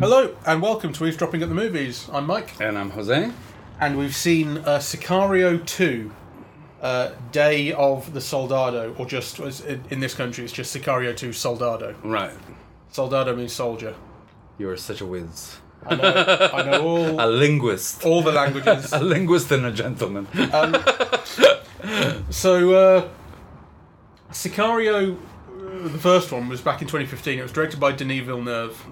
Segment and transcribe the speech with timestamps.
[0.00, 2.08] Hello and welcome to Eavesdropping at the Movies.
[2.12, 3.30] I'm Mike, And I'm Jose.
[3.80, 6.12] and we've seen uh, Sicario 2,
[6.80, 11.32] uh, Day of the Soldado, or just in in this country, it's just Sicario 2
[11.32, 11.94] Soldado.
[12.04, 12.32] Right.
[12.90, 13.94] Soldado means soldier.
[14.58, 15.56] You're such a whiz.
[15.84, 18.04] I know, I know all, A linguist.
[18.04, 18.92] all the languages.
[18.92, 20.28] A linguist and a gentleman.
[22.30, 23.08] So, uh,
[24.30, 27.38] Sicario, uh, the first one, was back in 2015.
[27.38, 28.84] It was directed by Denis Villeneuve.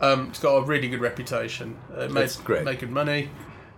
[0.00, 1.76] Um, it's got a really good reputation.
[1.94, 2.64] Uh, it made, great.
[2.64, 3.30] made good money.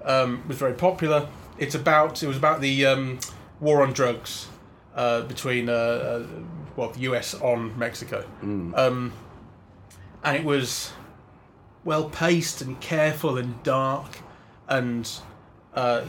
[0.05, 1.29] Um, was very popular.
[1.59, 3.19] It's about it was about the um,
[3.61, 4.49] war on drugs
[4.95, 6.27] uh, between uh, uh,
[6.77, 8.25] well the US on Mexico,
[8.77, 9.13] um,
[10.25, 10.93] and it was
[11.85, 14.19] well paced and careful and dark
[14.69, 15.11] and
[15.75, 16.05] uh,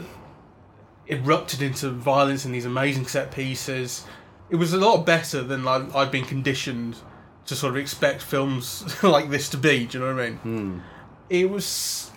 [1.06, 4.06] erupted into violence and these amazing set pieces.
[4.50, 6.96] It was a lot better than like, I'd been conditioned
[7.46, 9.86] to sort of expect films like this to be.
[9.86, 10.82] Do you know what I mean?
[11.30, 12.10] It was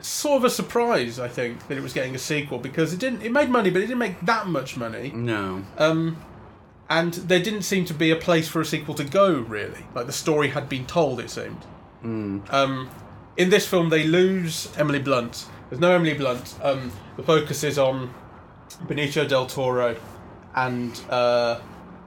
[0.00, 3.22] sort of a surprise, I think, that it was getting a sequel because it didn't.
[3.22, 5.64] It made money, but it didn't make that much money, No.
[5.78, 6.18] um,
[6.88, 9.40] and there didn't seem to be a place for a sequel to go.
[9.40, 11.18] Really, like the story had been told.
[11.20, 11.64] It seemed.
[12.04, 12.88] Um,
[13.36, 15.46] in this film, they lose Emily Blunt.
[15.68, 16.54] There's no Emily Blunt.
[16.62, 18.14] Um, the focus is on
[18.86, 19.96] Benicio del Toro
[20.56, 21.60] and uh,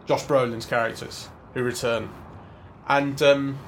[0.07, 2.09] Josh Brolin's characters who return,
[2.87, 3.59] and um,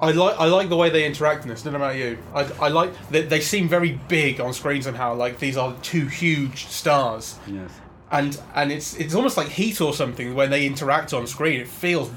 [0.00, 1.62] I like I like the way they interact in this.
[1.62, 2.18] I don't know about you.
[2.34, 5.14] I, I like they, they seem very big on screen somehow.
[5.14, 7.70] Like these are two huge stars, Yes.
[8.10, 11.60] and and it's it's almost like Heat or something when they interact on screen.
[11.60, 12.10] It feels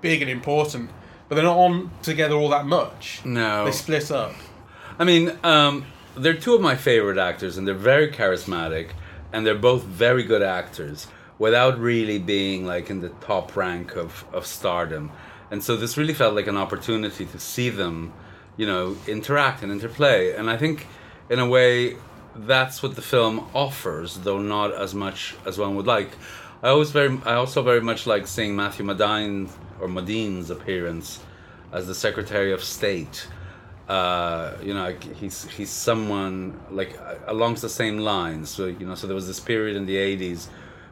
[0.00, 0.90] big and important,
[1.28, 3.20] but they're not on together all that much.
[3.24, 3.64] No.
[3.64, 4.32] They split up.
[4.98, 5.86] I mean, um,
[6.16, 8.88] they're two of my favorite actors, and they're very charismatic,
[9.32, 11.06] and they're both very good actors
[11.38, 15.10] without really being like in the top rank of, of stardom.
[15.50, 18.12] And so this really felt like an opportunity to see them,
[18.56, 20.34] you know, interact and interplay.
[20.34, 20.86] And I think,
[21.28, 21.96] in a way,
[22.36, 26.10] that's what the film offers, though not as much as one would like.
[26.62, 29.48] I always very, I also very much like seeing Matthew Modine
[29.80, 31.20] or Modine's appearance
[31.72, 33.26] as the Secretary of State
[33.90, 38.48] uh, you know, he's he's someone like uh, along the same lines.
[38.48, 40.46] So you know, so there was this period in the '80s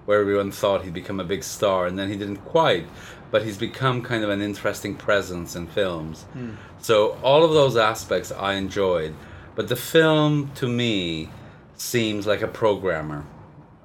[0.04, 2.86] where everyone thought he'd become a big star, and then he didn't quite.
[3.31, 6.25] But he's become kind of an interesting presence in films.
[6.81, 9.15] So all of those aspects I enjoyed,
[9.54, 11.28] but the film to me
[11.76, 13.25] seems like a programmer.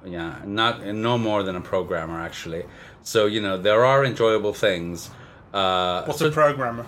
[0.04, 2.64] Yeah, not no more than a programmer actually.
[3.04, 5.10] So you know, there are enjoyable things.
[5.52, 6.84] Uh, What's a programmer?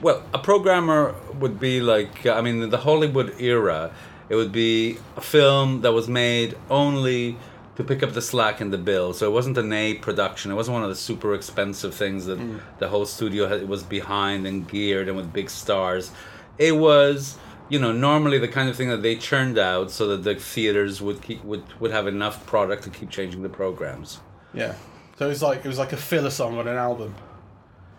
[0.00, 3.92] Well, a programmer would be like, I mean, in the Hollywood era,
[4.28, 7.36] it would be a film that was made only
[7.76, 9.12] to pick up the slack in the bill.
[9.12, 10.50] So it wasn't an A production.
[10.50, 12.60] It wasn't one of the super expensive things that mm.
[12.78, 16.10] the whole studio had, was behind and geared and with big stars.
[16.58, 20.24] It was, you know, normally the kind of thing that they churned out so that
[20.24, 24.20] the theaters would keep would, would have enough product to keep changing the programs.
[24.52, 24.74] Yeah.
[25.18, 27.14] So it was like it was like a filler song on an album,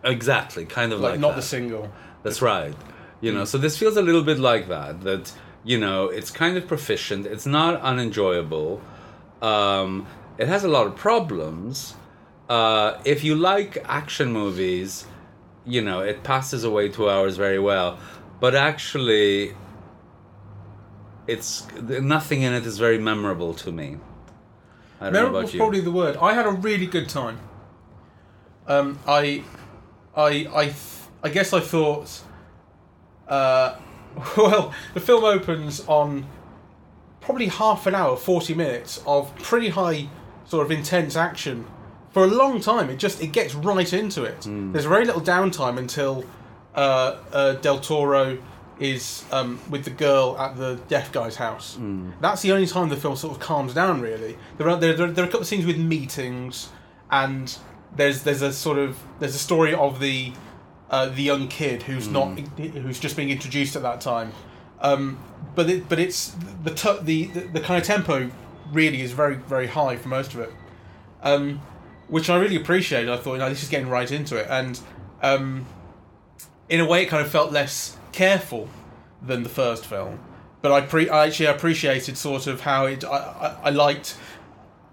[0.04, 1.38] Exactly, kind of like, like, not that.
[1.38, 1.92] the single.
[2.24, 2.76] That's right.
[3.22, 5.02] You know, so this feels a little bit like that.
[5.02, 5.34] That
[5.64, 7.26] you know, it's kind of proficient.
[7.26, 8.82] It's not unenjoyable.
[9.42, 11.96] Um, it has a lot of problems.
[12.48, 15.06] Uh, if you like action movies,
[15.66, 18.00] you know, it passes away two hours very well.
[18.40, 19.54] But actually,
[21.28, 23.98] it's nothing in it is very memorable to me.
[25.02, 25.60] I don't know Memorable about is you.
[25.60, 26.18] probably the word.
[26.18, 27.40] I had a really good time.
[28.68, 29.44] Um, I,
[30.20, 30.74] I, I,
[31.24, 32.22] I guess I thought.
[33.28, 33.76] Uh,
[34.38, 36.26] well, the film opens on
[37.22, 40.10] probably half an hour, forty minutes of pretty high,
[40.46, 41.66] sort of intense action.
[42.12, 44.42] For a long time, it just it gets right into it.
[44.74, 46.26] There's very little downtime until
[46.76, 48.40] uh, uh, Del Toro
[48.80, 51.78] is um, with the girl at the deaf guy's house.
[52.20, 54.02] That's the only time the film sort of calms down.
[54.02, 56.70] Really, there are there, there are a couple of scenes with meetings,
[57.12, 57.56] and
[57.96, 60.34] there's there's a sort of there's a story of the
[60.90, 64.32] uh, the young kid who's not who's just being introduced at that time.
[64.82, 65.20] Um,
[65.56, 68.30] but it, but it's the, tu- the the the kind of tempo
[68.72, 70.52] really is very very high for most of it,
[71.22, 71.62] um,
[72.08, 73.10] which I really appreciated.
[73.10, 74.80] I thought, you know, this is getting right into it, and
[75.22, 75.66] um,
[76.70, 78.70] in a way, it kind of felt less careful
[79.22, 80.20] than the first film.
[80.62, 83.04] But I pre I actually appreciated sort of how it.
[83.04, 84.18] I, I, I liked.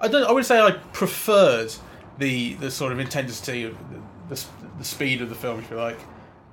[0.00, 0.24] I don't.
[0.24, 1.74] I would say I preferred
[2.18, 4.46] the the sort of intensity of the, the,
[4.78, 5.98] the speed of the film, if you like.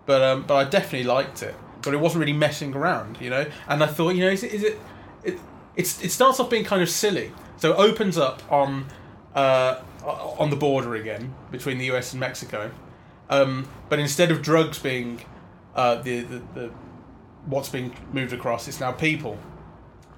[0.05, 1.55] But um, but I definitely liked it.
[1.81, 3.45] But it wasn't really messing around, you know.
[3.67, 4.79] And I thought, you know, is it is it,
[5.23, 5.39] it
[5.75, 7.31] it starts off being kind of silly.
[7.57, 8.85] So it opens up on
[9.35, 12.71] uh, on the border again between the US and Mexico,
[13.29, 15.21] um, but instead of drugs being
[15.75, 16.71] uh, the, the the
[17.45, 19.37] what's being moved across, it's now people.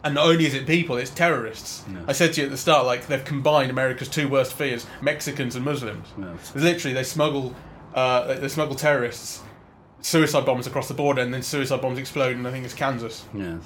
[0.06, 1.84] And not only is it people, it's terrorists.
[1.92, 2.04] Yeah.
[2.07, 5.56] I said to you at the start, like they've combined America's two worst fears: Mexicans
[5.56, 6.07] and Muslims.
[6.54, 7.56] Literally, they smuggle
[7.96, 9.42] uh, they- they smuggle terrorists,
[10.02, 12.36] suicide bombers across the border, and then suicide bombs explode.
[12.36, 13.25] And I think it's Kansas.
[13.34, 13.60] Yes.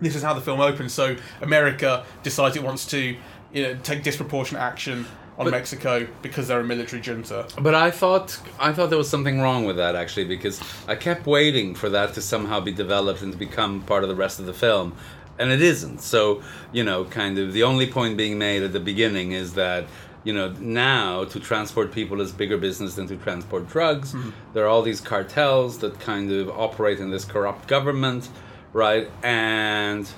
[0.00, 0.92] This is how the film opens.
[0.92, 3.16] So America decides it wants to,
[3.54, 5.06] you know, take disproportionate action
[5.38, 7.46] on But- Mexico because they're a military junta.
[7.58, 11.26] But I thought I thought there was something wrong with that actually because I kept
[11.26, 14.44] waiting for that to somehow be developed and to become part of the rest of
[14.46, 14.94] the film,
[15.38, 16.00] and it isn't.
[16.00, 16.42] So
[16.72, 19.84] you know, kind of the only point being made at the beginning is that
[20.24, 24.14] you know now to transport people is bigger business than to transport drugs.
[24.54, 28.28] There are all these cartels that kind of operate in this corrupt government,
[28.72, 29.08] right?
[29.22, 30.08] And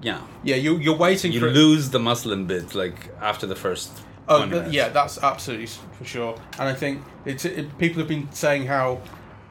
[0.00, 1.50] yeah, Yeah, you, you're waiting you for.
[1.50, 3.90] lose the Muslim bit like after the first.
[4.28, 5.66] Oh, 20 th- yeah, that's absolutely
[5.98, 6.34] for sure.
[6.58, 9.00] And I think it's it, people have been saying how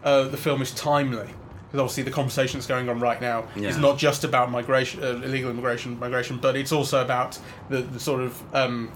[0.04, 1.30] uh, the film is timely
[1.71, 5.07] because obviously the conversation that's going on right now is not just about migration, uh,
[5.23, 7.39] illegal immigration, migration, but it's also about
[7.69, 8.91] the, the sort of um,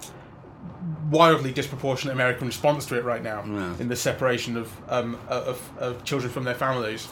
[1.09, 3.75] wildly disproportionate American response to it right now Yeah.
[3.79, 7.07] in the separation of, um, of of children from their families.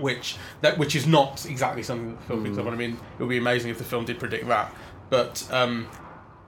[0.00, 2.72] Which that which is not exactly something that the film picks up on.
[2.72, 4.74] I mean, it would be amazing if the film did predict that,
[5.08, 5.86] but um,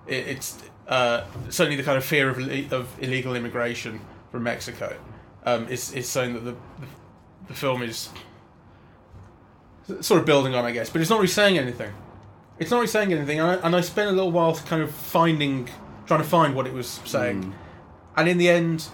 [0.09, 0.59] it, it's
[0.89, 2.39] uh, certainly the kind of fear of,
[2.73, 4.01] of illegal immigration
[4.33, 4.97] from Mexico
[5.45, 6.87] um, is, is something that the, the,
[7.49, 8.09] the film is
[10.01, 10.91] sort of building on, I guess.
[10.91, 11.93] But it's not really saying anything.
[12.59, 14.91] It's not really saying anything, and I, and I spent a little while kind of
[14.91, 15.69] finding,
[16.07, 17.55] trying to find what it was saying,
[18.17, 18.87] and in the end,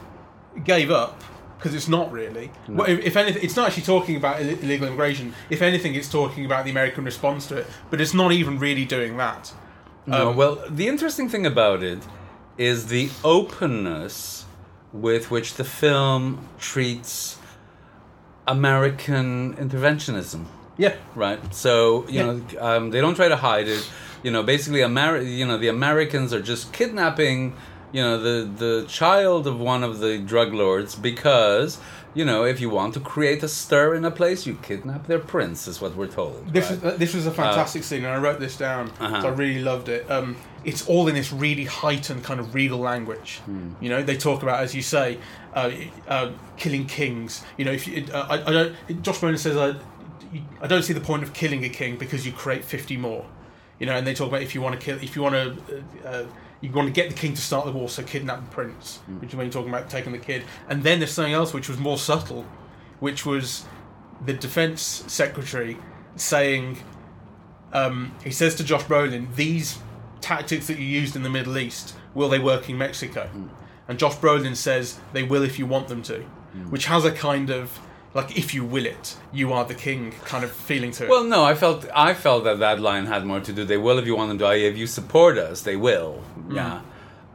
[0.64, 1.22] gave up
[1.58, 2.50] because it's not really.
[2.66, 5.32] Well, if, if anything, it's not actually talking about illegal immigration.
[5.48, 8.84] If anything, it's talking about the American response to it, but it's not even really
[8.84, 9.52] doing that.
[10.06, 12.00] No, Um, well, the interesting thing about it
[12.58, 14.44] is the openness
[14.92, 17.38] with which the film treats
[18.48, 20.46] American interventionism,
[20.78, 21.54] Yeah, right?
[21.54, 23.88] So you know, um, they don't try to hide it.
[24.22, 27.54] You know, basically, Ameri- you know, the Americans are just kidnapping,
[27.92, 31.78] you know, the the child of one of the drug lords because.
[32.14, 35.19] You know, if you want to create a stir in a place, you kidnap their
[35.19, 36.52] prince, is what we're told.
[36.52, 36.82] This right?
[36.82, 38.90] was this was a fantastic scene, and I wrote this down.
[39.00, 39.22] Uh-huh.
[39.22, 40.10] So I really loved it.
[40.10, 43.40] Um, it's all in this really heightened kind of regal language.
[43.80, 45.19] You know, they talk about, as you say,
[45.54, 45.70] uh,
[46.06, 47.44] uh, killing kings.
[47.56, 49.56] You know, if you, uh, I, I don't, Josh Brolin says,
[50.32, 53.26] I, I don't see the point of killing a king because you create fifty more.
[53.79, 55.82] You know, and they talk about if you want to kill, if you want to.
[56.05, 56.26] Uh, uh,
[56.61, 59.31] you want to get the king to start the war, so kidnap the prince, which
[59.31, 60.44] is when you're talking about taking the kid.
[60.69, 62.46] And then there's something else which was more subtle,
[63.00, 63.64] which was
[64.25, 65.76] the defense secretary
[66.14, 66.79] saying,
[67.73, 69.81] um, he says to Josh Brolin, these
[70.20, 73.29] tactics that you used in the Middle East, will they work in Mexico?
[73.88, 76.20] And Josh Brolin says, they will if you want them to,
[76.70, 77.81] which has a kind of,
[78.14, 81.08] like, if you will it, you are the king kind of feeling to it.
[81.10, 83.64] Well, no, I felt I felt that that line had more to do.
[83.64, 84.50] They will if you want them to.
[84.54, 86.22] If you support us, they will.
[86.50, 86.80] Yeah,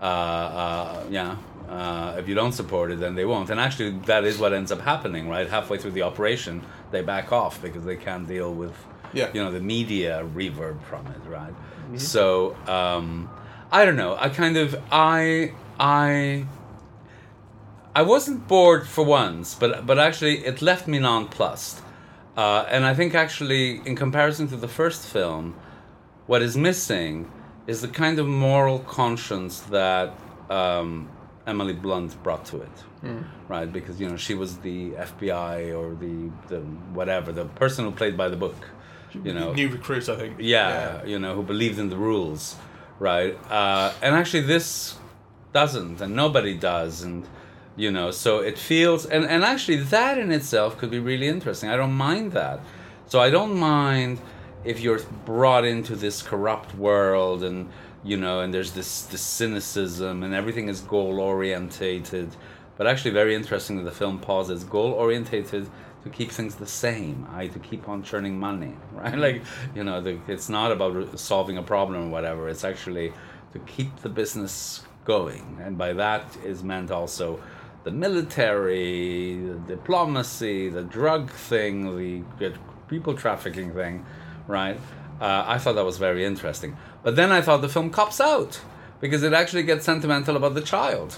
[0.02, 1.36] uh, uh, yeah.
[1.68, 3.50] Uh, if you don't support it, then they won't.
[3.50, 5.28] And actually, that is what ends up happening.
[5.28, 8.74] Right, halfway through the operation, they back off because they can't deal with,
[9.14, 9.30] Yeah.
[9.34, 11.22] you know, the media reverb from it.
[11.28, 11.54] Right.
[12.00, 13.30] So um,
[13.72, 14.16] I don't know.
[14.16, 16.46] I kind of I I
[17.98, 21.78] I wasn't bored for once, but but actually it left me nonplussed.
[22.38, 25.56] Uh, and I think actually, in comparison to the first film,
[26.28, 27.14] what is missing
[27.66, 30.14] is the kind of moral conscience that
[30.52, 31.10] um,
[31.48, 32.78] Emily Blunt brought to it,
[33.48, 33.72] right?
[33.78, 36.16] Because you know she was the FBI or the
[36.52, 36.60] the
[37.00, 38.60] whatever the person who played by the book,
[39.28, 40.36] you know, New recruits, I think.
[40.38, 42.58] yeah, you know, who believed in the rules,
[43.00, 43.34] right?
[43.50, 44.98] Uh, and actually, this
[45.52, 47.26] doesn't, and nobody does, and
[47.78, 51.70] you know, so it feels, and and actually, that in itself could be really interesting.
[51.70, 52.60] I don't mind that,
[53.06, 54.20] so I don't mind
[54.66, 57.70] if you're brought into this corrupt world, and
[58.04, 62.30] you know, and there's this this cynicism, and everything is goal orientated.
[62.78, 65.70] But actually, very interesting that the film pauses goal orientated
[66.04, 69.18] to keep things the same, I to keep on churning money, right?
[69.18, 69.44] Like,
[69.76, 72.50] you know, the, it's not about solving a problem or whatever.
[72.50, 73.14] It's actually
[73.54, 77.40] to keep the business going, and by that is meant also
[77.88, 81.74] the military, the diplomacy, the drug thing,
[82.42, 82.52] the
[82.92, 84.06] people trafficking thing,
[84.48, 84.78] right?
[85.22, 86.72] Uh, I thought that was very interesting.
[87.04, 88.60] But then I thought the film cops out
[89.00, 91.10] because it actually gets sentimental about the child.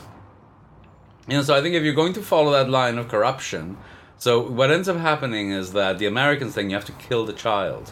[1.28, 3.78] You know, so I think if you're going to follow that line of corruption,
[4.28, 7.38] So what ends up happening is that the Americans think you have to kill the
[7.48, 7.86] child,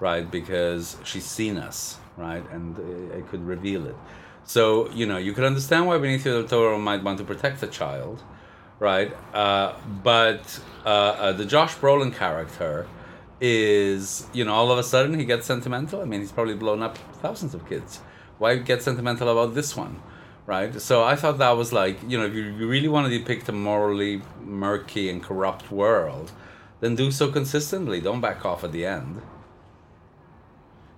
[0.00, 0.26] right?
[0.38, 1.78] Because she's seen us,
[2.26, 2.44] right?
[2.54, 3.96] And uh, it could reveal it.
[4.44, 7.66] So you know you could understand why Benicio del Toro might want to protect the
[7.66, 8.22] child,
[8.78, 9.16] right?
[9.32, 12.86] Uh, but uh, uh, the Josh Brolin character
[13.40, 16.00] is, you know, all of a sudden he gets sentimental.
[16.00, 18.00] I mean, he's probably blown up thousands of kids.
[18.38, 20.00] Why get sentimental about this one?
[20.46, 20.80] Right?
[20.80, 23.52] So I thought that was like, you know, if you really want to depict a
[23.52, 26.32] morally murky and corrupt world,
[26.80, 28.00] then do so consistently.
[28.00, 29.22] Don't back off at the end.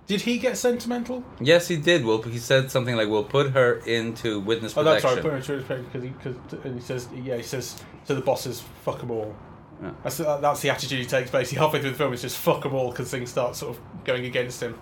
[0.07, 1.23] Did he get sentimental?
[1.39, 2.05] Yes, he did.
[2.05, 5.21] Well, he said something like, "We'll put her into witness Oh, that's right.
[5.21, 8.61] Put him into because he, cause, and he says, yeah, he says to the bosses,
[8.83, 9.35] "Fuck them all."
[9.81, 9.91] Yeah.
[10.03, 11.31] That's that's the attitude he takes.
[11.31, 13.81] Basically, halfway through the film, it's just "fuck them all" because things start sort of
[14.03, 14.77] going against him.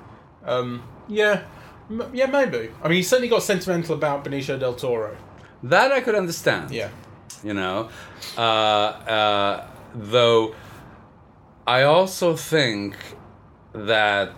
[0.45, 1.43] Um, yeah,
[1.89, 2.69] M- yeah, maybe.
[2.83, 5.15] I mean, he certainly got sentimental about Benicio del Toro.
[5.63, 6.71] That I could understand.
[6.71, 6.89] Yeah,
[7.43, 7.89] you know
[8.37, 10.55] uh, uh, though
[11.67, 12.95] i also think
[13.73, 14.31] that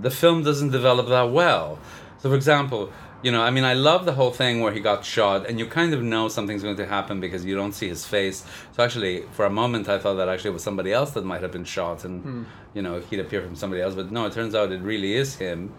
[0.00, 1.78] the film doesn't develop that well
[2.18, 2.90] so for example
[3.22, 5.66] you know i mean i love the whole thing where he got shot and you
[5.66, 8.44] kind of know something's going to happen because you don't see his face
[8.74, 11.42] so actually for a moment i thought that actually it was somebody else that might
[11.42, 14.54] have been shot and you know he'd appear from somebody else but no it turns
[14.54, 15.72] out it really is him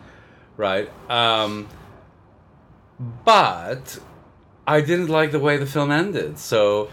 [0.57, 1.67] right um,
[3.25, 3.99] but
[4.67, 6.37] I didn't like the way the film ended.
[6.37, 6.89] So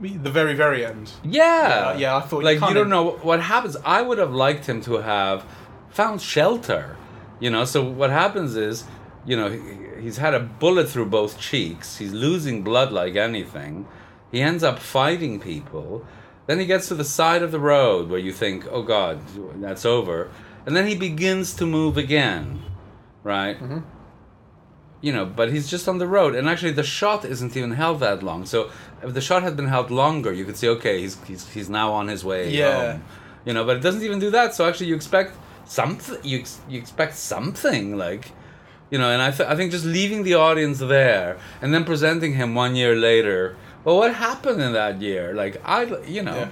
[0.00, 1.10] the very very end.
[1.24, 3.76] yeah, Yeah, yeah, I thought like you kinda- don't know what happens.
[3.84, 5.44] I would have liked him to have
[5.92, 6.96] found shelter.
[7.40, 8.84] You know, so what happens is,
[9.24, 11.98] you know, he- he's had a bullet through both cheeks.
[11.98, 13.86] He's losing blood like anything.
[14.30, 16.04] He ends up fighting people.
[16.46, 19.20] Then he gets to the side of the road where you think, "Oh God,
[19.60, 20.28] that's over,"
[20.66, 22.62] and then he begins to move again,
[23.22, 23.56] right?
[23.62, 23.78] Mm-hmm.
[25.00, 27.98] you know, but he's just on the road, and actually the shot isn't even held
[27.98, 28.46] that long.
[28.46, 28.70] So
[29.02, 31.92] if the shot had been held longer, you could say, okay, he's he's, he's now
[31.92, 32.92] on his way Yeah.
[32.92, 33.02] home.
[33.44, 34.54] You know, but it doesn't even do that.
[34.54, 35.32] So actually, you expect
[35.78, 36.18] something.
[36.30, 38.24] You ex- you expect something like,
[38.90, 42.32] you know, and I th- I think just leaving the audience there and then presenting
[42.40, 43.56] him one year later.
[43.84, 45.34] Well, what happened in that year?
[45.42, 45.80] Like I,
[46.16, 46.48] you know, Yeah.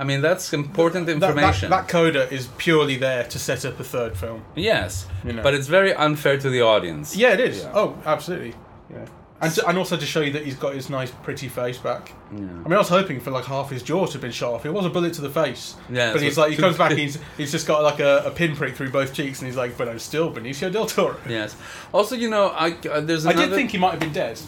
[0.00, 1.70] I mean that's important That, that, information.
[1.70, 4.40] that coda is purely there to set up a third film.
[4.56, 5.42] yes, You know.
[5.42, 7.16] but it's very unfair to the audience.
[7.22, 7.56] Yeah, it is.
[7.62, 7.72] Yeah.
[7.80, 8.54] Oh, absolutely.
[8.94, 9.06] Yeah.
[9.42, 12.12] And, to, and also to show you that he's got his nice, pretty face back.
[12.30, 12.40] Yeah.
[12.40, 14.66] I mean, I was hoping for like half his jaw to have been shot off.
[14.66, 15.76] It was a bullet to the face.
[15.88, 18.76] Yeah, But he's like, he comes back, he's he's just got like a, a pinprick
[18.76, 21.16] through both cheeks, and he's like, but I'm still Benicio del Toro.
[21.26, 21.56] Yes.
[21.92, 24.36] Also, you know, I uh, there's I did think he might have been dead.
[24.36, 24.46] Did,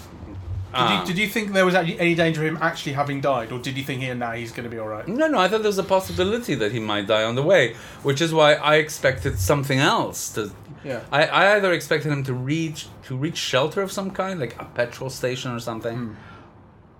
[0.74, 1.00] Ah.
[1.02, 3.76] you, did you think there was any danger of him actually having died, or did
[3.76, 5.06] you think here now he's going to be all right?
[5.06, 7.74] No, no, I thought there was a possibility that he might die on the way,
[8.02, 10.30] which is why I expected something else.
[10.32, 10.50] To,
[10.84, 11.00] Yeah.
[11.12, 14.64] I, I either expected him to reach to reach shelter of some kind, like a
[14.64, 16.14] petrol station or something, Hmm.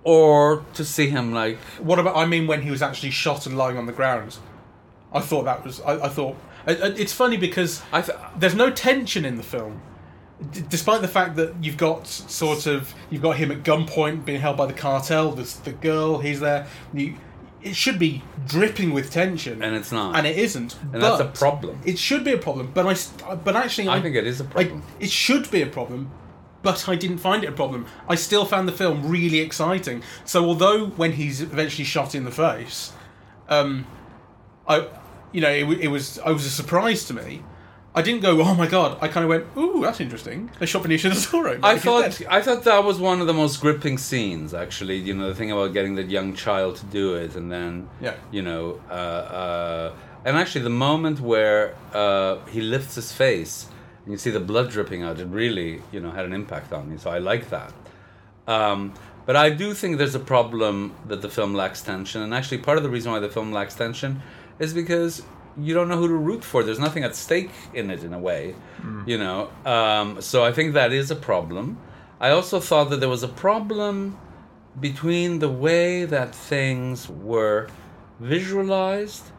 [0.03, 2.15] or to see him like What about?
[2.15, 4.37] I mean, when he was actually shot and lying on the ground,
[5.13, 5.81] I thought that was.
[5.81, 6.35] I, I thought
[6.67, 8.01] it, it- it's funny because I.
[8.01, 9.81] Th- there's no tension in the film,
[10.51, 14.41] D- despite the fact that you've got sort of you've got him at gunpoint being
[14.41, 15.31] held by the cartel.
[15.31, 16.67] There's the girl, he's there.
[16.93, 17.15] You,
[17.63, 20.15] it should be dripping with tension, and it's not.
[20.15, 20.75] and it isn't.
[20.91, 21.79] And that's a problem.
[21.85, 23.35] It should be a problem, but I.
[23.35, 24.83] But actually, I think it is a problem.
[24.99, 26.11] it should be a problem,
[26.61, 27.85] but I didn't find it a problem.
[28.07, 30.03] I still found the film really exciting.
[30.25, 32.93] So although when he's eventually shot in the face,
[33.49, 33.85] um,
[34.67, 34.87] I,
[35.31, 37.43] you know, it, it was it was a surprise to me.
[37.95, 38.97] I didn't go, oh my god.
[39.01, 40.49] I kind of went, ooh, that's interesting.
[40.59, 41.59] They shot Benicio del Toro.
[41.61, 42.21] I thought.
[42.29, 44.53] I thought that was one of the most gripping scenes.
[44.53, 47.87] Actually, you know, the thing about getting that young child to do it, and then
[48.01, 48.15] Yeah.
[48.31, 49.93] you know, uh, uh,
[50.25, 53.67] and actually the moment where uh, he lifts his face
[54.05, 56.89] and you see the blood dripping out, it really you know had an impact on
[56.89, 56.97] me.
[56.97, 57.71] So I like that.
[58.47, 58.93] Um,
[59.25, 62.77] but I do think there's a problem that the film lacks tension, and actually part
[62.77, 64.21] of the reason why the film lacks tension
[64.59, 65.23] is because
[65.57, 66.63] you don't know who to root for.
[66.63, 68.55] There's nothing at stake in it, in a way,
[69.05, 69.49] you know.
[69.65, 71.77] Um, so I think that is a problem.
[72.19, 74.17] I also thought that there was a problem
[74.79, 77.67] between the way that things were
[78.19, 79.31] visualized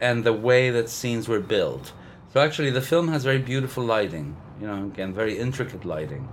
[0.00, 1.92] and the way that scenes were built.
[2.32, 4.36] So actually, the film has very beautiful lighting.
[4.60, 6.28] You know, again, very intricate lighting.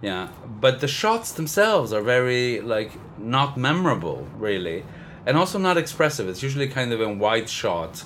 [0.00, 4.84] Yeah, but the shots themselves are very like not memorable, really,
[5.26, 6.28] and also not expressive.
[6.28, 8.04] It's usually kind of in wide shot.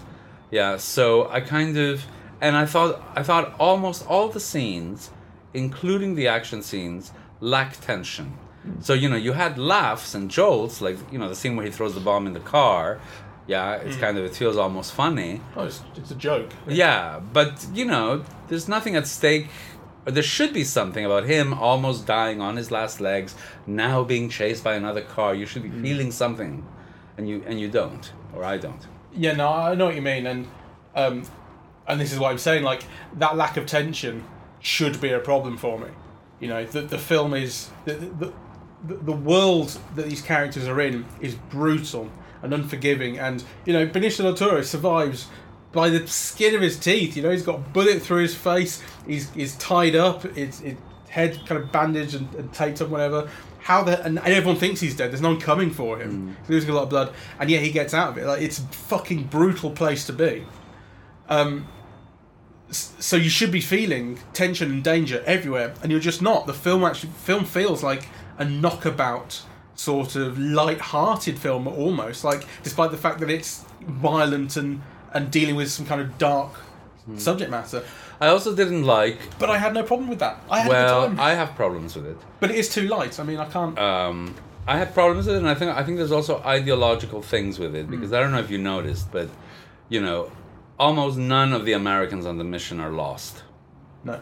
[0.53, 2.05] Yeah, so I kind of
[2.43, 5.11] and I thought I thought almost all the scenes,
[5.55, 8.37] including the action scenes, lack tension.
[8.63, 8.81] Hmm.
[8.81, 11.73] So you know, you had laughs and jolts, like you know the scene where he
[11.73, 13.01] throws the bomb in the car.
[13.47, 14.03] Yeah, it's hmm.
[14.03, 15.41] kind of it feels almost funny.
[15.57, 16.51] Oh, it's, it's a joke.
[16.69, 19.49] Yeah, but you know, there's nothing at stake.
[20.05, 23.37] Or there should be something about him almost dying on his last legs,
[23.69, 25.33] now being chased by another car.
[25.33, 25.83] You should be hmm.
[25.83, 26.67] feeling something,
[27.17, 28.87] and you and you don't, or I don't.
[29.15, 30.49] Yeah, no, I know what you mean, and
[30.95, 31.25] um,
[31.87, 32.63] and this is what I'm saying.
[32.63, 32.83] Like
[33.15, 34.25] that lack of tension
[34.61, 35.89] should be a problem for me.
[36.41, 38.33] You know, the the film is the the,
[38.97, 42.11] the, world that these characters are in is brutal
[42.43, 45.29] and unforgiving, and you know, Benicio del Toro survives
[45.73, 47.17] by the skin of his teeth.
[47.17, 48.83] You know, he's got a bullet through his face.
[49.07, 50.25] He's he's tied up.
[50.37, 50.79] It's it,
[51.09, 53.29] head kind of bandaged and, and taped up, whatever.
[53.73, 55.11] How the and, everyone thinks he's dead.
[55.11, 56.37] There's no one coming for him.
[56.43, 58.27] He's losing a lot of blood, and yet he gets out of it.
[58.27, 60.45] Like it's a fucking brutal place to be.
[61.31, 61.67] Um,
[62.71, 66.47] so you should be feeling tension and danger everywhere, and you're just not.
[66.47, 69.41] The film actually film feels like a knockabout
[69.75, 74.83] sort of light-hearted film almost like despite the fact that it's violent and
[75.15, 76.53] and dealing with some kind of dark
[77.17, 77.83] subject matter
[78.21, 79.19] I also didn't like.
[79.39, 80.37] but I had no problem with that.
[80.49, 81.19] I had Well, time.
[81.19, 82.17] I have problems with it.
[82.41, 83.19] but it is too light.
[83.19, 83.77] I mean, I can't.
[83.79, 84.35] um,
[84.67, 87.75] I had problems with it, and I think I think there's also ideological things with
[87.75, 89.29] it because I don't know if you noticed, but
[89.89, 90.31] you know,
[90.79, 93.43] almost none of the Americans on the mission are lost.
[94.05, 94.21] no.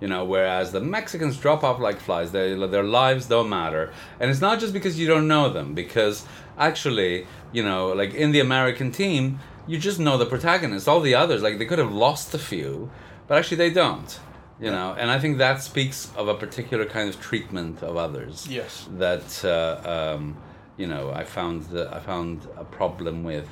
[0.00, 2.32] You know, whereas the Mexicans drop off like flies.
[2.32, 5.74] They, their lives don't matter, and it's not just because you don't know them.
[5.74, 6.26] Because
[6.58, 10.88] actually, you know, like in the American team, you just know the protagonists.
[10.88, 12.90] All the others, like they could have lost a few,
[13.26, 14.18] but actually they don't.
[14.60, 18.46] You know, and I think that speaks of a particular kind of treatment of others
[18.48, 18.86] Yes.
[18.98, 20.36] that uh, um,
[20.76, 23.48] you know I found that I found a problem with.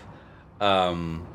[0.61, 1.27] Um,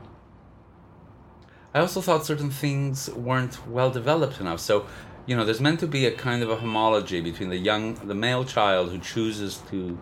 [1.73, 4.61] I also thought certain things weren't well developed enough.
[4.61, 4.85] So,
[5.25, 8.15] you know, there's meant to be a kind of a homology between the young, the
[8.15, 9.97] male child who chooses to,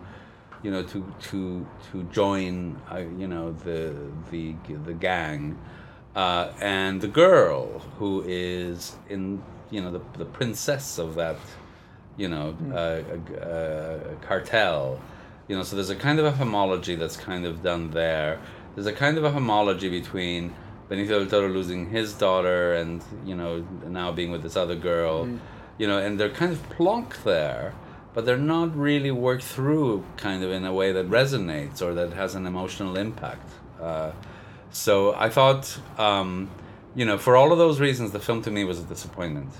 [0.64, 3.94] you know, to to to join, uh, you know, the
[4.30, 4.54] the
[4.86, 5.58] the gang,
[6.16, 11.36] uh, and the girl who is in, you know, the the princess of that,
[12.16, 14.98] you know, uh, uh, cartel.
[15.48, 18.40] You know, so there's a kind of a homology that's kind of done there.
[18.74, 20.54] There's a kind of a homology between
[20.88, 25.28] Benicio del Toro losing his daughter and you know now being with this other girl,
[25.76, 27.74] you know, and they're kind of plonked there,
[28.14, 32.12] but they're not really worked through kind of in a way that resonates or that
[32.12, 33.50] has an emotional impact.
[33.80, 34.12] Uh,
[34.70, 36.50] so I thought, um,
[36.94, 39.50] you know, for all of those reasons, the film to me was a disappointment.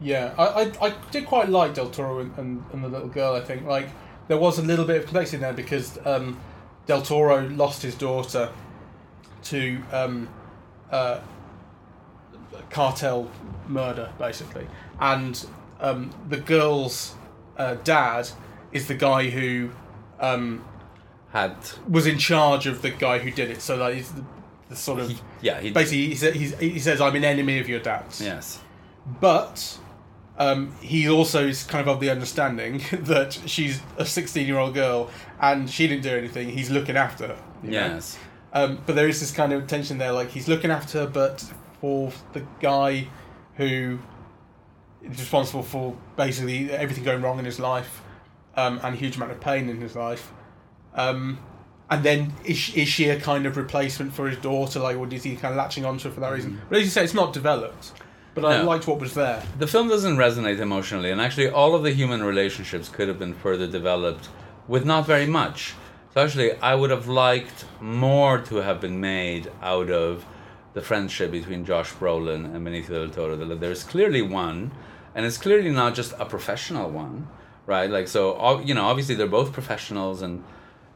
[0.00, 3.34] Yeah, I, I, I did quite like Del Toro and, and, and the little girl.
[3.34, 3.88] I think like
[4.28, 6.38] there was a little bit of complexity there because um,
[6.86, 8.50] Del Toro lost his daughter
[9.44, 10.28] to um,
[10.90, 11.20] uh,
[12.68, 13.30] cartel
[13.66, 14.66] murder, basically,
[15.00, 15.46] and
[15.80, 17.14] um, the girl's
[17.58, 18.28] uh, dad
[18.72, 19.70] is the guy who
[20.20, 20.64] um,
[21.30, 21.56] Had
[21.88, 23.60] was in charge of the guy who did it.
[23.62, 24.24] So that he's the,
[24.68, 27.58] the sort of he, yeah, he basically he, sa- he's, he says I'm an enemy
[27.58, 28.20] of your dad's.
[28.20, 28.60] yes,
[29.20, 29.78] But
[30.38, 34.74] um, he also is kind of of the understanding that she's a 16 year old
[34.74, 36.48] girl and she didn't do anything.
[36.50, 37.38] He's looking after her.
[37.62, 38.18] yes,
[38.52, 41.40] Um, but there is this kind of tension there, like he's looking after her, but
[41.80, 43.06] for the guy
[43.56, 43.98] who
[45.10, 48.02] is responsible for basically everything going wrong in his life
[48.56, 50.32] um, and a huge amount of pain in his life.
[50.94, 51.38] Um,
[51.90, 54.80] and then is she, is she a kind of replacement for his daughter?
[54.80, 56.60] Like, or is he kind of latching onto her for that reason?
[56.68, 57.92] But as you say, it's not developed.
[58.34, 58.64] But I No.
[58.64, 59.42] liked what was there.
[59.58, 63.32] The film doesn't resonate emotionally, and actually, all of the human relationships could have been
[63.34, 64.28] further developed
[64.68, 65.74] with not very much.
[66.12, 70.24] So, actually, I would have liked more to have been made out of
[70.74, 73.36] the friendship between Josh Brolin and Benicio del Toro.
[73.36, 74.70] There's clearly one,
[75.16, 77.26] and it's clearly not just a professional one,
[77.64, 77.88] right?
[77.88, 80.44] Like, so, you know, obviously, they're both professionals, and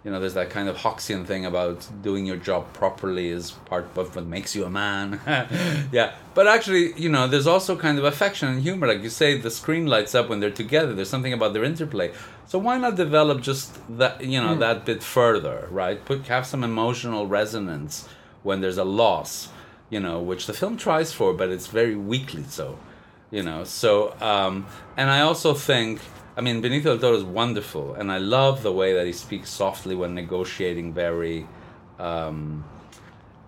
[0.04, 3.86] you know, there's that kind of Hawksian thing about doing your job properly is part
[3.96, 5.20] of what makes you a man.
[5.90, 8.86] yeah, but actually, you know, there's also kind of affection and humor.
[8.86, 10.92] Like you say, the screen lights up when they're together.
[10.92, 12.12] There's something about their interplay.
[12.46, 14.60] So why not develop just that, you know, hmm.
[14.60, 16.02] that bit further, right?
[16.04, 18.06] Put have some emotional resonance
[18.42, 19.48] when there's a loss,
[19.88, 22.78] you know, which the film tries for, but it's very weakly so
[23.30, 24.66] you know so um
[24.96, 26.00] and i also think
[26.36, 29.50] i mean benito del toro is wonderful and i love the way that he speaks
[29.50, 31.46] softly when negotiating very
[31.98, 32.64] um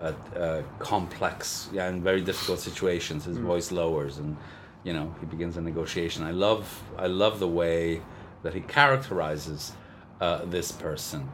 [0.03, 3.25] uh, uh, complex yeah, and very difficult situations.
[3.25, 4.37] His voice lowers and
[4.83, 6.25] you know he begins a negotiation.
[6.25, 8.03] I love i love the way
[8.43, 9.73] that he characterizes
[10.21, 11.31] uh, this person.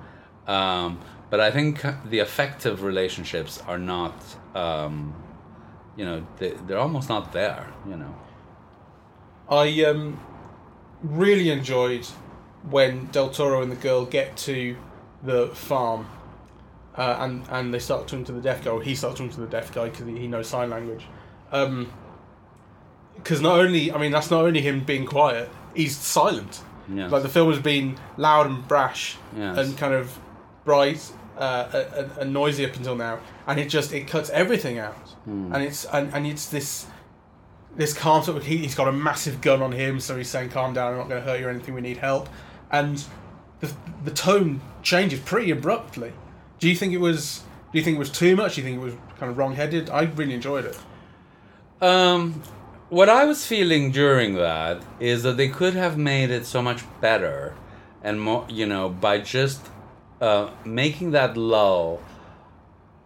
[0.47, 4.15] Um, but i think the effective relationships are not
[4.55, 5.15] um,
[5.97, 8.15] you know they, they're almost not there you know
[9.51, 10.21] I um,
[11.03, 12.07] really enjoyed
[12.71, 14.77] when Del Toro and the girl get to
[15.23, 16.07] the farm,
[16.97, 19.41] uh, and and they start talking to the deaf guy, or he starts talking to
[19.41, 21.05] the deaf guy because he, he knows sign language.
[21.51, 26.63] Because not only, I mean, that's not only him being quiet; he's silent.
[26.93, 27.11] Yes.
[27.11, 29.59] Like the film has been loud and brash, Yes.
[29.59, 30.19] and kind of
[30.65, 34.97] bright uh, and, and noisy up until now, and it just it cuts everything out,
[35.27, 36.87] and it's and, and it's this
[37.77, 40.51] this calm sort of he, he's got a massive gun on him, so he's saying,
[40.51, 41.75] "Calm down, I'm not going to hurt you or anything.
[41.75, 42.29] We need help,"
[42.71, 43.05] and
[43.61, 43.73] the
[44.05, 46.13] the tone changes pretty abruptly.
[46.59, 47.43] Do you think it was?
[47.73, 48.55] Do you think it was too much?
[48.55, 49.91] Do you think it was kind of wrong-headed?
[49.91, 50.79] I really enjoyed it.
[51.81, 52.43] Um,
[52.89, 56.83] what I was feeling during that is that they could have made it so much
[57.01, 57.55] better,
[58.03, 59.61] and more, you know, by just
[60.21, 62.01] uh, making that lull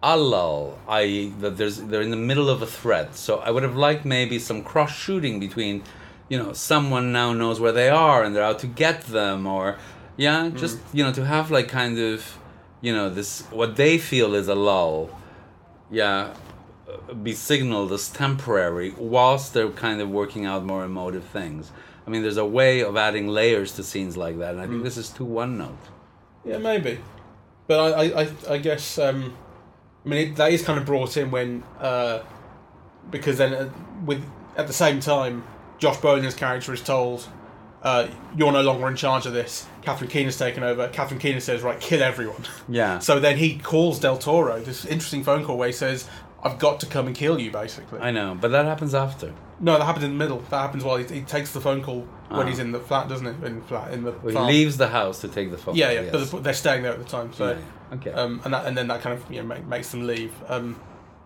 [0.03, 3.15] a lull, i.e., that there's they're in the middle of a threat.
[3.15, 5.81] So I would have liked maybe some cross shooting between,
[6.27, 9.77] you know, someone now knows where they are and they're out to get them, or
[10.17, 12.37] yeah, just you know, to have like kind of,
[12.81, 15.09] you know, this what they feel is a lull,
[15.89, 16.33] yeah,
[17.23, 21.71] be signaled as temporary whilst they're kind of working out more emotive things.
[22.05, 24.83] I mean, there's a way of adding layers to scenes like that, and I think
[24.83, 25.77] this is too one note.
[26.43, 26.99] Yeah, maybe.
[27.67, 29.33] But I, I, I, I guess um,
[30.05, 32.19] I mean it, that is kind of brought in when uh,
[33.09, 33.69] because then uh,
[34.05, 34.23] with
[34.57, 35.43] at the same time
[35.79, 37.27] Josh Brolin's character is told
[37.81, 39.67] uh, you're no longer in charge of this.
[39.81, 40.87] Catherine Keener's taken over.
[40.87, 42.43] Catherine Keener says right, kill everyone.
[42.69, 42.99] Yeah.
[43.03, 44.61] So then he calls Del Toro.
[44.61, 46.07] This interesting phone call where he says
[46.41, 47.99] I've got to come and kill you, basically.
[47.99, 49.33] I know, but that happens after.
[49.63, 50.39] No, that happens in the middle.
[50.51, 52.45] That happens while he, he takes the phone call when Ah.
[52.49, 53.43] he's in the flat, doesn't it?
[53.43, 54.49] In the flat in the Well, farm.
[54.49, 55.75] he leaves the house to take the phone.
[55.75, 56.29] Yeah, yeah, yes.
[56.31, 57.33] but they're staying there at the time.
[57.33, 57.47] So.
[57.49, 57.95] Yeah, yeah.
[57.97, 58.11] Okay.
[58.11, 60.33] Um, and that, and then that kind of you know make, makes them leave.
[60.49, 60.79] Um,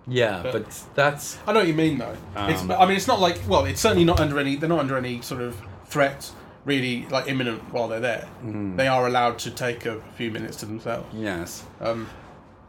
[0.07, 2.15] yeah, but- but that's I know what you mean though.
[2.37, 4.55] it's, Um, I mean, it's not like well, it's certainly not under any.
[4.55, 6.29] They're not under any sort of threat,
[6.65, 8.27] really like imminent while they're there.
[8.45, 8.77] Mm.
[8.77, 11.07] They are allowed to take a few minutes to themselves.
[11.13, 11.63] yes.
[11.81, 12.07] Um,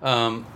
[0.03, 0.47] Um.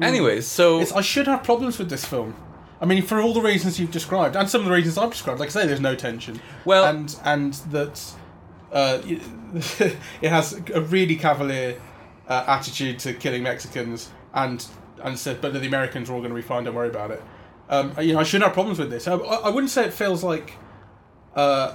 [0.00, 2.34] Anyways, so it's, I should have problems with this film.
[2.80, 5.40] I mean, for all the reasons you've described, and some of the reasons I've described,
[5.40, 6.40] like I say, there's no tension.
[6.64, 8.02] Well- and and that
[8.72, 8.98] uh,
[10.20, 11.80] it has a really cavalier
[12.28, 14.66] uh, attitude to killing Mexicans, and
[15.02, 16.64] and said, but the Americans are all going to be fine.
[16.64, 17.22] Don't worry about it.
[17.68, 19.06] Um, you know, I shouldn't have problems with this.
[19.08, 20.52] I, I wouldn't say it feels like
[21.34, 21.74] uh,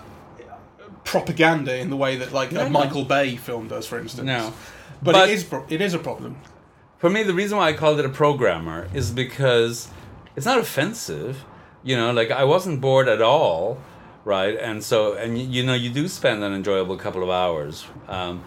[1.03, 2.69] propaganda in the way that like No, a no.
[2.69, 4.25] Michael Bay film does, for instance.
[4.25, 4.53] no.
[5.01, 6.37] but, But- it is pro- it is a problem.
[6.97, 9.89] For me, the reason why I called it a programmer is because
[10.35, 11.45] it's not offensive.
[11.83, 13.79] You know, like I wasn't bored at all,
[14.25, 14.55] right?
[14.57, 17.85] And so, and you know, you do spend an enjoyable couple of hours.
[18.07, 18.43] Um,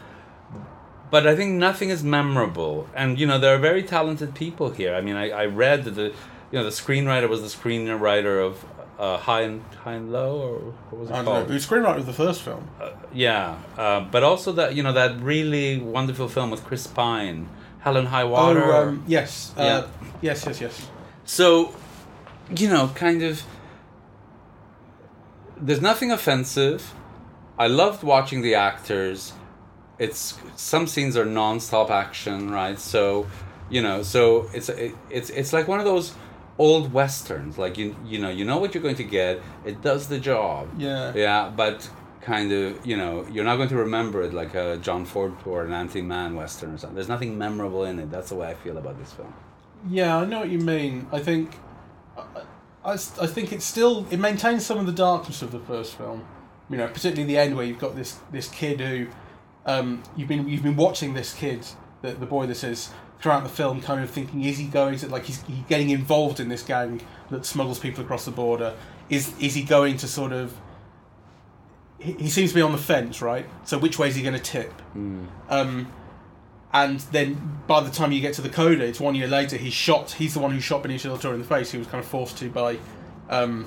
[1.11, 2.89] but I think nothing is memorable.
[2.95, 4.95] And you know, there are very talented people here.
[4.95, 6.13] I mean, I, I read that the
[6.51, 8.65] you know the screenwriter was the screenwriter of
[8.99, 10.59] uh, High and High and Low, or
[10.91, 11.49] what was it I don't called?
[11.49, 11.55] know.
[11.55, 12.69] He screenwriter of the first film.
[13.13, 17.49] Yeah, uh, but also that you know that really wonderful film with Chris Pine,
[17.81, 18.65] Helen and High Water.
[18.73, 19.53] Oh, um, yes.
[19.57, 19.87] Uh, Yeah.
[20.23, 20.89] Yes, yes, yes.
[21.25, 21.75] So,
[22.55, 23.43] you know, kind of.
[25.57, 26.93] There's nothing offensive.
[27.59, 29.33] I loved watching the actors.
[29.99, 32.79] It's some scenes are non-stop action, right?
[32.79, 33.27] So,
[33.71, 36.15] you know, so it's it, it's it's like one of those
[36.59, 37.59] old westerns.
[37.59, 39.41] Like you you know you know what you're going to get.
[39.65, 40.69] It does the job.
[40.77, 41.13] Yeah.
[41.15, 41.89] Yeah, but
[42.21, 45.65] kind of you know you're not going to remember it like a John Ford or
[45.65, 46.95] an Anthony Mann western or something.
[46.95, 48.11] There's nothing memorable in it.
[48.11, 49.33] That's the way I feel about this film.
[49.89, 51.07] Yeah, I know what you mean.
[51.13, 51.57] I think,
[52.17, 52.23] I,
[52.85, 56.25] I, I think it still it maintains some of the darkness of the first film.
[56.71, 59.09] You know, particularly the end where you've got this this kid who,
[59.67, 61.67] um, you've been you've been watching this kid,
[62.03, 65.09] the the boy this is throughout the film, kind of thinking, is he going to
[65.09, 68.75] like he's, he's getting involved in this gang that smuggles people across the border?
[69.09, 70.55] Is is he going to sort of?
[71.99, 73.47] He, he seems to be on the fence, right?
[73.65, 74.73] So which way is he going to tip?
[75.49, 75.91] Um,
[76.75, 79.57] and then by the time you get to the coda, it's one year later.
[79.57, 80.11] He's shot.
[80.11, 81.71] He's the one who shot Benicio del Toro in the face.
[81.71, 82.77] He was kind of forced to by
[83.31, 83.67] um,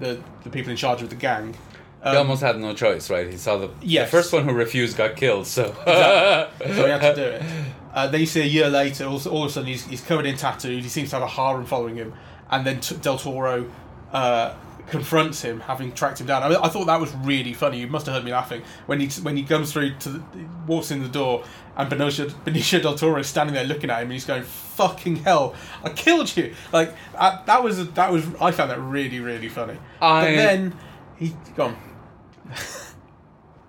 [0.00, 1.56] the the people in charge of the gang.
[2.02, 3.28] Um, he almost had no choice, right?
[3.28, 4.10] He saw the, Yes.
[4.10, 5.46] the first one who refused got killed.
[5.46, 7.42] So so he had to do it.
[7.88, 10.26] Uh, then you see a year later, all, all of a sudden he's, he's covered
[10.26, 10.84] in tattoos.
[10.84, 12.12] He seems to have a harem following him,
[12.50, 13.66] and then t- Del Toro
[14.12, 14.54] uh,
[14.90, 16.42] confronts him, having tracked him down.
[16.42, 17.78] I, mean, I thought that was really funny.
[17.80, 20.22] You must have heard me laughing when he when he comes through to the,
[20.66, 21.44] walks in the door,
[21.76, 25.16] and Benicio, Benicio del Toro is standing there looking at him, and he's going, "Fucking
[25.16, 29.48] hell, I killed you!" Like uh, that was that was I found that really really
[29.48, 29.76] funny.
[30.00, 30.76] I- But then
[31.16, 31.76] he gone.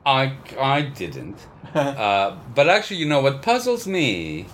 [0.05, 1.37] I I didn't.
[1.75, 4.47] uh, but actually, you know what puzzles me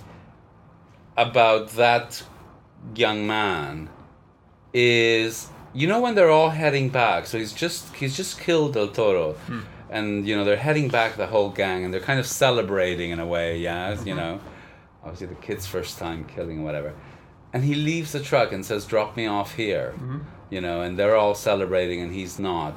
[1.16, 2.22] about that
[2.94, 3.88] young man
[4.74, 7.26] is you know when they're all heading back.
[7.26, 9.60] So he's just he's just killed Del Toro, hmm.
[9.90, 13.20] and you know they're heading back the whole gang, and they're kind of celebrating in
[13.20, 13.58] a way.
[13.58, 14.16] Yeah, you mm-hmm.
[14.16, 14.40] know,
[15.04, 16.94] obviously the kid's first time killing whatever,
[17.52, 20.18] and he leaves the truck and says, "Drop me off here," mm-hmm.
[20.50, 22.74] you know, and they're all celebrating, and he's not,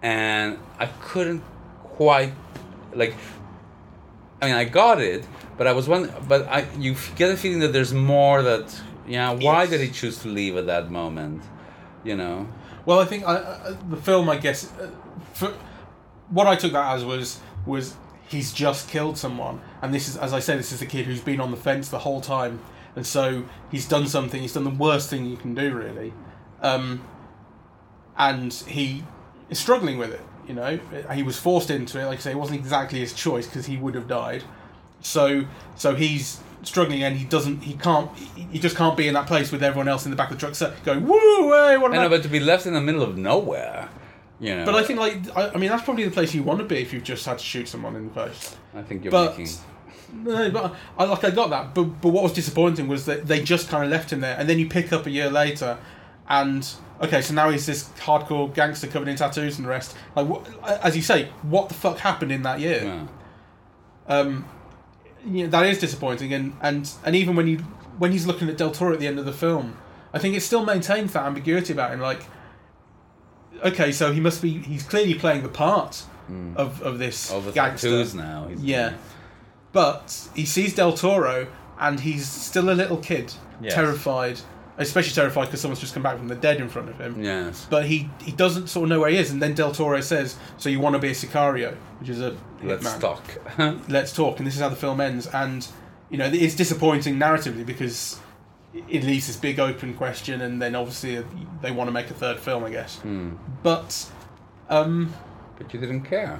[0.00, 1.42] and I couldn't
[1.82, 2.32] quite
[2.94, 3.14] like
[4.40, 6.12] I mean, I got it, but I was one.
[6.28, 8.80] But I, you get a feeling that there's more that.
[9.08, 9.70] Yeah, why Yes.
[9.70, 11.42] did he choose to leave at that moment?
[12.06, 12.48] You know.
[12.84, 14.90] Well, I think I, I, the film, I guess, uh,
[15.34, 15.52] for,
[16.30, 17.96] what I took that as was was
[18.28, 21.20] he's just killed someone, and this is, as I say, this is the kid who's
[21.20, 22.60] been on the fence the whole time,
[22.94, 24.40] and so he's done something.
[24.40, 26.12] He's done the worst thing you can do, really,
[26.62, 27.04] um,
[28.16, 29.02] and he
[29.50, 30.22] is struggling with it.
[30.46, 30.78] You know,
[31.12, 32.06] he was forced into it.
[32.06, 34.44] Like I say, it wasn't exactly his choice because he would have died.
[35.00, 37.62] So, so he's struggling, and he doesn't.
[37.62, 38.10] He can't.
[38.16, 40.40] He just can't be in that place with everyone else in the back of the
[40.40, 43.16] truck, so going woo, hey, what know, but to be left in the middle of
[43.16, 43.88] nowhere,
[44.40, 44.64] you know.
[44.64, 46.76] But I think, like, I, I mean, that's probably the place you want to be
[46.76, 48.56] if you've just had to shoot someone in the face.
[48.74, 49.54] I think you're But making.
[50.14, 51.74] no, but I like I got that.
[51.74, 54.48] But but what was disappointing was that they just kind of left him there, and
[54.48, 55.78] then you pick up a year later,
[56.28, 56.68] and
[57.02, 59.96] okay, so now he's this hardcore gangster covered in tattoos and the rest.
[60.14, 60.48] Like, what,
[60.82, 62.84] as you say, what the fuck happened in that year?
[62.84, 63.06] Yeah.
[64.08, 64.44] Um,
[65.26, 67.58] you know, that is disappointing, and, and and even when you
[67.98, 69.76] when he's looking at Del Toro at the end of the film,
[70.12, 72.00] I think it still maintains that ambiguity about him.
[72.00, 72.22] Like,
[73.64, 76.52] okay, so he must be he's clearly playing the part hmm.
[76.56, 78.04] of of this the gangster.
[78.16, 78.48] now.
[78.56, 78.94] Yeah,
[79.72, 83.74] but he sees Del Toro, and he's still a little kid, Yes.
[83.74, 84.40] terrified,
[84.78, 87.22] especially terrified because someone's just come back from the dead in front of him.
[87.22, 87.66] Yes.
[87.70, 90.36] But he he doesn't sort of know where he is, and then Del Toro says,
[90.58, 93.22] "So you want to be a Sicario, which is a Let's hitman." talk.
[93.88, 95.66] let's talk and this is how the film ends and
[96.10, 98.18] you know it's disappointing narratively because
[98.74, 101.22] it leaves this big open question and then obviously
[101.62, 103.30] they want to make a third film i guess Hmm.
[103.62, 104.10] but
[104.68, 105.12] um
[105.58, 106.38] But you didn't care.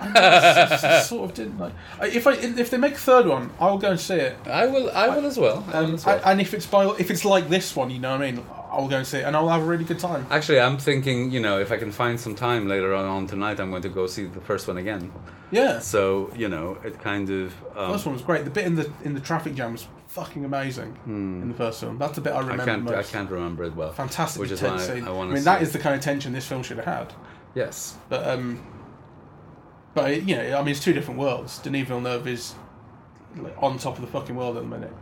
[0.00, 3.78] I just sort of didn't like if i if they make a third one i'll
[3.78, 4.90] go and see it I will.
[4.90, 5.64] I will as well.
[5.72, 6.20] I will um, as well.
[6.24, 8.44] I- and if it's by if it's like this one you know what i mean
[8.70, 11.30] i'll go and see it and i'll have a really good time Actually, I'm thinking,
[11.30, 13.88] you know, if I can find some time later on, on tonight, I'm going to
[13.88, 15.10] go see the first one again.
[15.50, 17.54] yeah So, you know, it kind of.
[17.74, 20.44] Um, first one was great the bit in the in the traffic jam was fucking
[20.44, 22.48] amazing in the first film that's the bit i Hmm.
[22.48, 23.06] I remember can't.
[23.06, 23.92] I can't remember it well.
[23.92, 25.08] fantastic Which is tense why scene.
[25.08, 25.34] I want I to.
[25.36, 27.14] mean, that is the kind of tension this film should have had.
[27.54, 27.96] Yes.
[28.10, 28.60] But um,
[29.96, 31.58] but you know, I mean, it's two different worlds.
[31.58, 32.54] Denis Villeneuve is
[33.36, 34.92] like, on top of the fucking world at the minute.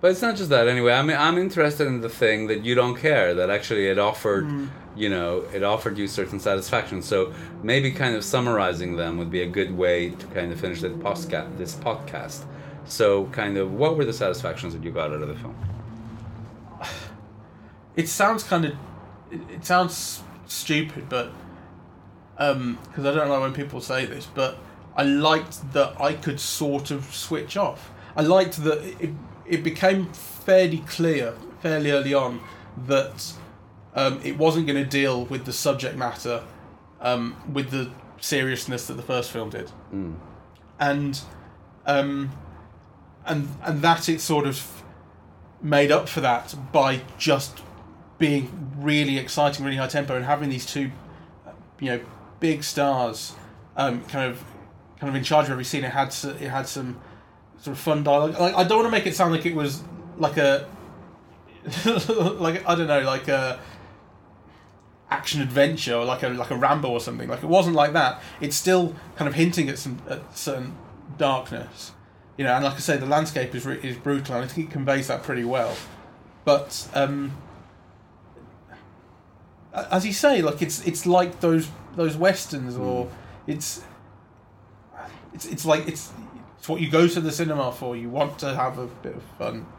[0.00, 0.94] But it's not just that anyway.
[0.94, 3.34] I mean, I'm interested in the thing that you don't care.
[3.34, 4.66] That actually it offered, Hmm.
[4.96, 7.02] you know, it offered you certain satisfaction.
[7.02, 10.80] So maybe kind of summarizing them would be a good way to kind of finish
[10.80, 11.56] this podcast.
[11.56, 12.44] This podcast.
[12.84, 15.54] So, kind of, what were the satisfactions that you got out of the film?
[17.94, 18.72] It sounds kind of,
[19.30, 21.30] it, it sounds stupid, but
[22.38, 24.58] um, because I don't like when people say this, but
[24.96, 27.90] I liked that I could sort of switch off.
[28.16, 29.10] I liked that it
[29.46, 32.40] it became fairly clear fairly early on
[32.86, 33.32] that
[33.94, 36.42] um, it wasn't going to deal with the subject matter
[37.00, 37.90] um, with the
[38.20, 39.70] seriousness that the first film did.
[39.92, 40.16] Mm.
[40.80, 41.20] and
[41.86, 42.30] um,
[43.26, 44.82] and and that it sort of
[45.60, 47.62] made up for that by just
[48.18, 50.90] being really exciting, really high tempo, and having these two,
[51.46, 52.00] uh, you know,
[52.42, 53.34] big stars,
[53.76, 54.44] um, kind of,
[54.98, 55.84] kind of in charge of every scene.
[55.84, 57.00] It had it had some
[57.56, 58.38] sort of fun dialogue.
[58.38, 59.82] Like I don't want to make it sound like it was
[60.18, 60.68] like a,
[61.86, 63.58] like I don't know, like a
[65.08, 67.28] action adventure or like a like a Rambo or something.
[67.28, 68.20] Like it wasn't like that.
[68.40, 70.76] It's still kind of hinting at some at certain
[71.16, 71.92] darkness,
[72.36, 72.52] you know.
[72.52, 75.22] And like I say, the landscape is is brutal, and I think it conveys that
[75.22, 75.76] pretty well.
[76.44, 77.36] But um,
[79.72, 83.08] as you say, like it's it's like those those westerns, or
[83.46, 83.82] it's
[85.34, 86.12] it's it's like it's
[86.58, 87.96] it's what you go to the cinema for.
[87.96, 89.66] You want to have a bit of fun.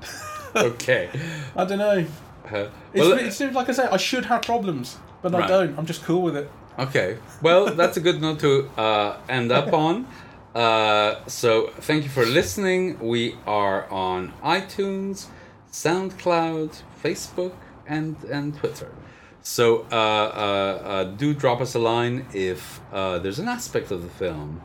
[0.56, 1.10] Okay.
[1.56, 2.06] I don't know.
[2.46, 5.76] Uh, It's, well, it's like I say, I should have problems, but I don't.
[5.80, 6.48] I'm just cool with it.
[6.78, 7.18] Okay.
[7.42, 10.06] Well, that's a good note to uh, end up on.
[10.56, 13.00] Uh, so, thank you for listening.
[13.00, 15.26] We are on iTunes,
[15.72, 17.54] SoundCloud, Facebook,
[17.88, 18.92] and and Twitter.
[19.44, 24.02] So, uh, uh, uh, do drop us a line if uh, there's an aspect of
[24.02, 24.62] the film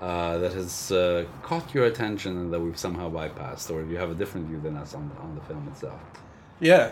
[0.00, 3.96] uh, that has uh, caught your attention and that we've somehow bypassed, or if you
[3.96, 6.00] have a different view than us on on the film itself.
[6.60, 6.90] Yeah.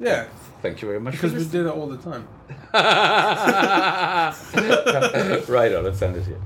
[0.00, 0.26] Yeah,
[0.60, 1.12] Thank you very much.
[1.12, 1.62] because for we listening.
[1.62, 2.26] do that all the time.
[5.48, 5.84] right on.
[5.84, 6.40] Let's send it here.